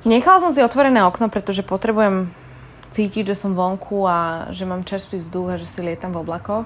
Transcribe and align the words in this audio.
Nechala 0.00 0.40
som 0.40 0.48
si 0.48 0.64
otvorené 0.64 1.04
okno, 1.04 1.28
pretože 1.28 1.60
potrebujem 1.60 2.32
cítiť, 2.88 3.32
že 3.32 3.36
som 3.36 3.52
vonku 3.52 4.08
a 4.08 4.48
že 4.50 4.64
mám 4.64 4.88
čerstvý 4.88 5.20
vzduch 5.20 5.48
a 5.52 5.60
že 5.60 5.68
si 5.68 5.84
lietam 5.84 6.16
v 6.16 6.24
oblakoch. 6.24 6.64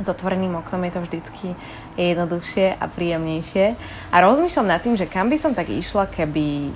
S 0.00 0.08
otvoreným 0.08 0.58
oknom 0.58 0.82
je 0.88 0.92
to 0.96 1.00
vždycky 1.04 1.46
jednoduchšie 1.94 2.74
a 2.74 2.84
príjemnejšie. 2.90 3.78
A 4.10 4.16
rozmýšľam 4.24 4.72
nad 4.72 4.80
tým, 4.82 4.98
že 4.98 5.06
kam 5.06 5.30
by 5.30 5.38
som 5.38 5.52
tak 5.54 5.70
išla, 5.70 6.10
keby 6.10 6.74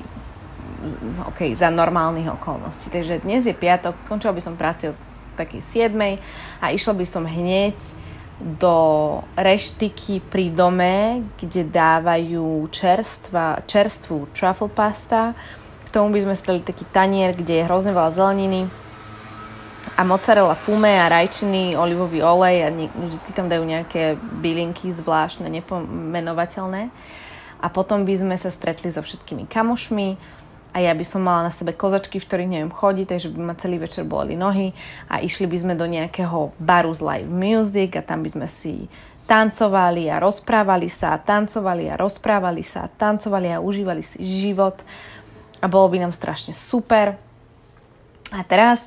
OK, 1.27 1.51
za 1.59 1.73
normálnych 1.73 2.31
okolností. 2.39 2.93
Takže 2.93 3.27
dnes 3.27 3.43
je 3.43 3.57
piatok, 3.57 3.99
skončila 4.05 4.31
by 4.31 4.43
som 4.45 4.55
práci 4.55 4.95
od 4.95 4.99
takej 5.35 5.91
7 5.91 5.97
a 6.63 6.67
išla 6.71 6.95
by 6.95 7.07
som 7.09 7.27
hneď 7.27 7.75
do 8.39 8.77
reštiky 9.35 10.23
pri 10.23 10.55
dome, 10.55 11.27
kde 11.39 11.67
dávajú 11.67 12.71
čerstva, 12.71 13.67
čerstvú 13.67 14.31
truffle 14.31 14.71
pasta. 14.71 15.35
K 15.85 15.89
tomu 15.91 16.15
by 16.15 16.23
sme 16.23 16.35
stali 16.39 16.61
taký 16.63 16.87
tanier, 16.95 17.35
kde 17.35 17.63
je 17.63 17.67
hrozne 17.67 17.91
veľa 17.91 18.15
zeleniny 18.15 18.71
a 19.97 20.05
mozzarella 20.05 20.55
fume 20.55 20.91
a 21.01 21.09
rajčiny, 21.09 21.75
olivový 21.75 22.21
olej 22.21 22.67
a 22.67 22.69
vždy 22.71 23.33
tam 23.33 23.49
dajú 23.49 23.65
nejaké 23.65 24.15
bylinky 24.21 24.93
zvláštne, 24.93 25.49
nepomenovateľné. 25.49 26.93
A 27.59 27.67
potom 27.73 28.07
by 28.07 28.15
sme 28.15 28.37
sa 28.39 28.55
stretli 28.55 28.93
so 28.93 29.03
všetkými 29.03 29.51
kamošmi, 29.51 30.15
a 30.79 30.87
ja 30.87 30.95
by 30.95 31.03
som 31.03 31.27
mala 31.27 31.51
na 31.51 31.53
sebe 31.53 31.75
kozačky, 31.75 32.23
v 32.23 32.27
ktorých 32.31 32.53
neviem 32.55 32.71
chodiť, 32.71 33.11
takže 33.11 33.35
by 33.35 33.51
ma 33.51 33.59
celý 33.59 33.83
večer 33.83 34.07
boli 34.07 34.39
nohy. 34.39 34.71
A 35.11 35.19
išli 35.19 35.51
by 35.51 35.59
sme 35.59 35.75
do 35.75 35.91
nejakého 35.91 36.55
baru 36.63 36.95
z 36.95 37.03
live 37.03 37.27
music 37.27 37.99
a 37.99 38.07
tam 38.07 38.23
by 38.23 38.31
sme 38.31 38.47
si 38.47 38.87
tancovali 39.27 40.07
a 40.07 40.23
rozprávali 40.23 40.87
sa, 40.87 41.13
a 41.13 41.19
tancovali 41.19 41.91
a 41.91 41.99
rozprávali 41.99 42.63
sa, 42.63 42.87
a 42.87 42.93
tancovali 42.95 43.51
a 43.51 43.59
užívali 43.59 44.07
si 44.07 44.23
život. 44.23 44.79
A 45.59 45.67
bolo 45.67 45.91
by 45.91 45.99
nám 45.99 46.15
strašne 46.15 46.55
super. 46.55 47.19
A 48.31 48.47
teraz 48.47 48.87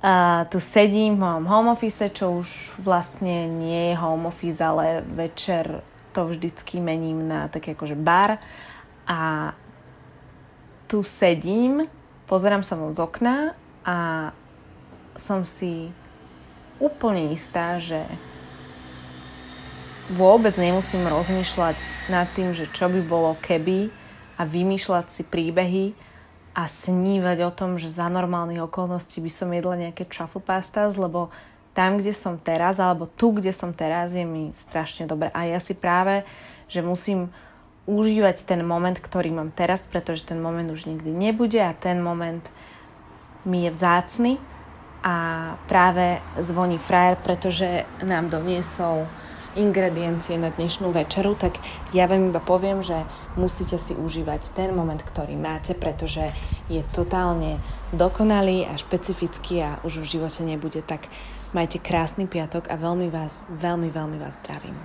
uh, 0.00 0.48
tu 0.48 0.64
sedím 0.64 1.20
v 1.20 1.28
mojom 1.28 1.44
home 1.44 1.68
office, 1.76 2.08
čo 2.08 2.40
už 2.40 2.80
vlastne 2.80 3.44
nie 3.52 3.92
je 3.92 4.00
home 4.00 4.32
office, 4.32 4.64
ale 4.64 5.04
večer 5.04 5.84
to 6.16 6.24
vždycky 6.24 6.80
mením 6.80 7.28
na 7.28 7.52
taký 7.52 7.76
akože 7.76 8.00
bar. 8.00 8.40
A 9.04 9.52
tu 10.88 11.04
sedím, 11.04 11.84
pozerám 12.24 12.64
sa 12.64 12.74
von 12.74 12.96
z 12.96 13.04
okna 13.04 13.52
a 13.84 14.32
som 15.20 15.44
si 15.44 15.92
úplne 16.80 17.36
istá, 17.36 17.76
že 17.76 18.00
vôbec 20.08 20.56
nemusím 20.56 21.04
rozmýšľať 21.04 21.76
nad 22.08 22.24
tým, 22.32 22.56
že 22.56 22.64
čo 22.72 22.88
by 22.88 23.04
bolo 23.04 23.36
keby 23.44 23.92
a 24.40 24.48
vymýšľať 24.48 25.04
si 25.12 25.22
príbehy 25.28 25.92
a 26.56 26.64
snívať 26.64 27.38
o 27.44 27.52
tom, 27.52 27.76
že 27.76 27.92
za 27.92 28.08
normálnych 28.08 28.64
okolností 28.64 29.20
by 29.20 29.30
som 29.30 29.52
jedla 29.52 29.76
nejaké 29.76 30.08
truffle 30.08 30.40
pastas, 30.40 30.96
lebo 30.96 31.28
tam, 31.76 32.00
kde 32.00 32.16
som 32.16 32.40
teraz, 32.40 32.80
alebo 32.80 33.06
tu, 33.06 33.30
kde 33.36 33.52
som 33.54 33.70
teraz, 33.70 34.16
je 34.16 34.24
mi 34.24 34.50
strašne 34.56 35.06
dobre. 35.06 35.30
A 35.30 35.46
ja 35.46 35.60
si 35.62 35.76
práve, 35.76 36.26
že 36.66 36.82
musím 36.82 37.30
užívať 37.88 38.44
ten 38.44 38.60
moment, 38.60 39.00
ktorý 39.00 39.32
mám 39.32 39.48
teraz, 39.56 39.88
pretože 39.88 40.28
ten 40.28 40.36
moment 40.36 40.68
už 40.68 40.84
nikdy 40.84 41.08
nebude 41.08 41.56
a 41.56 41.72
ten 41.72 42.04
moment 42.04 42.44
mi 43.48 43.64
je 43.64 43.72
vzácny 43.72 44.36
a 45.00 45.16
práve 45.70 46.20
zvoní 46.36 46.76
frajer, 46.76 47.16
pretože 47.24 47.88
nám 48.04 48.28
doniesol 48.28 49.08
ingrediencie 49.56 50.36
na 50.36 50.52
dnešnú 50.52 50.92
večeru, 50.92 51.34
tak 51.34 51.58
ja 51.90 52.04
vám 52.04 52.30
iba 52.30 52.38
poviem, 52.38 52.84
že 52.84 52.94
musíte 53.34 53.80
si 53.80 53.96
užívať 53.96 54.54
ten 54.54 54.70
moment, 54.70 55.00
ktorý 55.00 55.34
máte, 55.34 55.72
pretože 55.72 56.30
je 56.68 56.84
totálne 56.94 57.58
dokonalý 57.90 58.68
a 58.68 58.76
špecifický 58.76 59.64
a 59.64 59.80
už 59.82 60.04
v 60.04 60.10
živote 60.18 60.44
nebude. 60.44 60.84
Tak 60.84 61.08
majte 61.56 61.82
krásny 61.82 62.28
piatok 62.28 62.68
a 62.68 62.76
veľmi 62.76 63.08
vás, 63.08 63.40
veľmi, 63.48 63.88
veľmi 63.88 64.16
vás 64.20 64.38
zdravím. 64.44 64.76